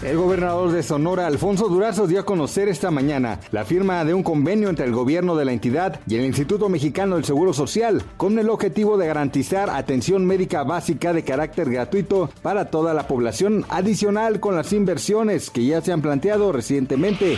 El 0.00 0.16
gobernador 0.16 0.70
de 0.70 0.84
Sonora, 0.84 1.26
Alfonso 1.26 1.66
Durazo, 1.66 2.06
dio 2.06 2.20
a 2.20 2.24
conocer 2.24 2.68
esta 2.68 2.92
mañana 2.92 3.40
la 3.50 3.64
firma 3.64 4.04
de 4.04 4.14
un 4.14 4.22
convenio 4.22 4.68
entre 4.68 4.86
el 4.86 4.92
gobierno 4.92 5.34
de 5.34 5.44
la 5.44 5.52
entidad 5.52 5.98
y 6.06 6.14
el 6.14 6.24
Instituto 6.24 6.68
Mexicano 6.68 7.16
del 7.16 7.24
Seguro 7.24 7.52
Social, 7.52 8.04
con 8.16 8.38
el 8.38 8.48
objetivo 8.48 8.96
de 8.96 9.08
garantizar 9.08 9.70
atención 9.70 10.24
médica 10.24 10.62
básica 10.62 11.12
de 11.12 11.24
carácter 11.24 11.68
gratuito 11.68 12.30
para 12.42 12.66
toda 12.66 12.94
la 12.94 13.08
población, 13.08 13.64
adicional 13.70 14.38
con 14.38 14.54
las 14.54 14.72
inversiones 14.72 15.50
que 15.50 15.66
ya 15.66 15.80
se 15.80 15.90
han 15.90 16.00
planteado 16.00 16.52
recientemente. 16.52 17.36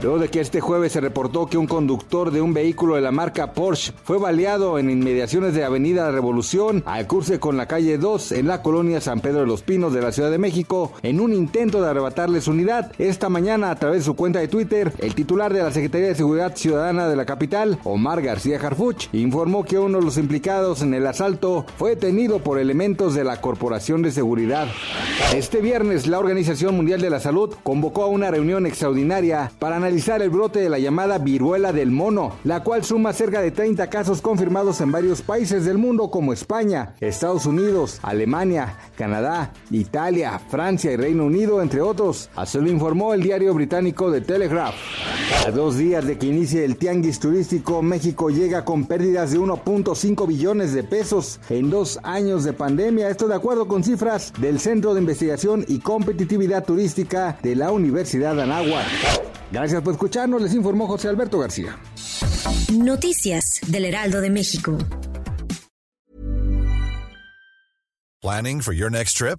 Luego 0.00 0.18
de 0.18 0.28
que 0.28 0.40
este 0.40 0.62
jueves 0.62 0.92
se 0.92 1.02
reportó 1.02 1.48
que 1.48 1.58
un 1.58 1.66
conductor 1.66 2.30
de 2.30 2.40
un 2.40 2.54
vehículo 2.54 2.94
de 2.94 3.02
la 3.02 3.12
marca 3.12 3.52
Porsche 3.52 3.92
fue 4.04 4.18
baleado 4.18 4.78
en 4.78 4.88
inmediaciones 4.88 5.54
de 5.54 5.64
Avenida 5.64 6.10
Revolución, 6.10 6.82
al 6.86 7.06
curse 7.06 7.38
con 7.38 7.58
la 7.58 7.66
calle 7.66 7.98
2 7.98 8.32
en 8.32 8.48
la 8.48 8.62
colonia 8.62 9.02
San 9.02 9.20
Pedro 9.20 9.40
de 9.40 9.46
los 9.46 9.60
Pinos 9.60 9.92
de 9.92 10.00
la 10.00 10.12
Ciudad 10.12 10.30
de 10.30 10.38
México, 10.38 10.92
en 11.02 11.20
un 11.20 11.34
intento 11.34 11.82
de 11.82 11.89
arrebatarle 11.90 12.40
su 12.40 12.50
unidad. 12.52 12.92
Esta 12.98 13.28
mañana, 13.28 13.70
a 13.70 13.76
través 13.76 14.00
de 14.00 14.04
su 14.04 14.16
cuenta 14.16 14.38
de 14.38 14.48
Twitter, 14.48 14.92
el 14.98 15.14
titular 15.14 15.52
de 15.52 15.62
la 15.62 15.72
Secretaría 15.72 16.08
de 16.08 16.14
Seguridad 16.14 16.56
Ciudadana 16.56 17.08
de 17.08 17.16
la 17.16 17.26
capital, 17.26 17.78
Omar 17.84 18.22
García 18.22 18.58
Harfuch, 18.58 19.08
informó 19.12 19.64
que 19.64 19.78
uno 19.78 19.98
de 19.98 20.04
los 20.04 20.18
implicados 20.18 20.82
en 20.82 20.94
el 20.94 21.06
asalto 21.06 21.66
fue 21.76 21.90
detenido 21.90 22.40
por 22.40 22.58
elementos 22.58 23.14
de 23.14 23.24
la 23.24 23.40
Corporación 23.40 24.02
de 24.02 24.10
Seguridad. 24.10 24.68
Este 25.34 25.60
viernes, 25.60 26.06
la 26.06 26.18
Organización 26.18 26.76
Mundial 26.76 27.00
de 27.00 27.10
la 27.10 27.20
Salud 27.20 27.54
convocó 27.62 28.04
a 28.04 28.08
una 28.08 28.30
reunión 28.30 28.66
extraordinaria 28.66 29.52
para 29.58 29.76
analizar 29.76 30.22
el 30.22 30.30
brote 30.30 30.60
de 30.60 30.68
la 30.68 30.78
llamada 30.78 31.18
viruela 31.18 31.72
del 31.72 31.90
mono, 31.90 32.36
la 32.44 32.62
cual 32.62 32.84
suma 32.84 33.12
cerca 33.12 33.40
de 33.40 33.50
30 33.50 33.88
casos 33.88 34.20
confirmados 34.20 34.80
en 34.80 34.92
varios 34.92 35.22
países 35.22 35.64
del 35.64 35.78
mundo 35.78 36.10
como 36.10 36.32
España, 36.32 36.94
Estados 37.00 37.46
Unidos, 37.46 38.00
Alemania, 38.02 38.76
Canadá, 38.96 39.52
Italia, 39.70 40.40
Francia 40.48 40.92
y 40.92 40.96
Reino 40.96 41.24
Unido, 41.24 41.62
entre 41.80 41.90
otros. 41.90 42.28
Así 42.36 42.58
lo 42.58 42.68
informó 42.68 43.14
el 43.14 43.22
diario 43.22 43.54
británico 43.54 44.12
The 44.12 44.20
Telegraph. 44.20 44.74
A 45.46 45.50
dos 45.50 45.78
días 45.78 46.06
de 46.06 46.18
que 46.18 46.26
inicie 46.26 46.64
el 46.64 46.76
tianguis 46.76 47.18
turístico, 47.18 47.82
México 47.82 48.28
llega 48.28 48.64
con 48.64 48.84
pérdidas 48.84 49.30
de 49.30 49.38
1.5 49.38 50.26
billones 50.26 50.74
de 50.74 50.82
pesos 50.82 51.40
en 51.48 51.70
dos 51.70 51.98
años 52.02 52.44
de 52.44 52.52
pandemia. 52.52 53.08
Esto 53.08 53.28
de 53.28 53.34
acuerdo 53.34 53.66
con 53.66 53.82
cifras 53.82 54.32
del 54.38 54.60
Centro 54.60 54.92
de 54.94 55.00
Investigación 55.00 55.64
y 55.68 55.78
Competitividad 55.78 56.64
Turística 56.64 57.38
de 57.42 57.56
la 57.56 57.72
Universidad 57.72 58.34
de 58.36 58.42
Anáhuac. 58.42 58.86
Gracias 59.50 59.82
por 59.82 59.94
escucharnos, 59.94 60.42
les 60.42 60.54
informó 60.54 60.86
José 60.86 61.08
Alberto 61.08 61.38
García. 61.38 61.78
Noticias 62.72 63.60
del 63.66 63.86
Heraldo 63.86 64.20
de 64.20 64.30
México. 64.30 64.76
Planning 68.22 68.60
for 68.60 68.74
your 68.74 68.90
next 68.90 69.16
trip? 69.16 69.38